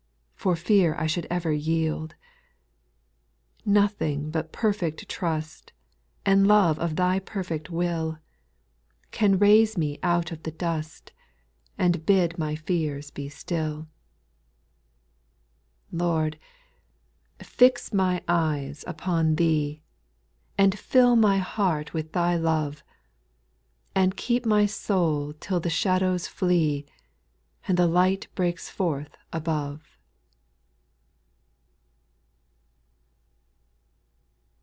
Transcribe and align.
For 0.35 0.55
fear 0.55 0.95
I 0.95 1.05
should 1.05 1.27
ever 1.29 1.51
yield. 1.53 2.15
12. 3.61 3.67
Nothing 3.75 4.31
but 4.31 4.51
perfect 4.51 5.07
trust, 5.07 5.71
And 6.25 6.47
love 6.47 6.79
of 6.79 6.95
thy 6.95 7.19
perfect 7.19 7.69
will, 7.69 8.17
JSP 9.11 9.11
J 9.11 9.21
RITUAL 9.21 9.21
SONGS, 9.21 9.21
168 9.21 9.21
Can 9.21 9.37
raise 9.37 9.77
me 9.77 9.99
out 10.01 10.31
of 10.31 10.41
the 10.41 10.49
dust, 10.49 11.11
And 11.77 12.03
bid 12.07 12.39
my 12.39 12.55
fears 12.55 13.11
be 13.11 13.29
still. 13.29 13.81
/ 13.81 13.85
18.' 15.93 15.99
Lord, 16.07 16.39
fix 17.37 17.93
my 17.93 18.23
eyes 18.27 18.83
upon 18.87 19.35
Thee, 19.35 19.83
And 20.57 20.79
fill 20.79 21.15
my 21.15 21.37
heart 21.37 21.93
with 21.93 22.13
Thy 22.13 22.35
love; 22.35 22.83
And 23.93 24.17
keep 24.17 24.47
my 24.47 24.65
soul 24.65 25.33
till 25.33 25.59
the 25.59 25.69
shadows 25.69 26.25
flee, 26.25 26.87
And 27.67 27.77
the 27.77 27.85
light 27.85 28.27
breaks 28.33 28.67
forth 28.69 29.15
above. 29.31 29.87